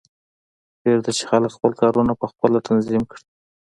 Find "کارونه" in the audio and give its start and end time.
1.81-2.13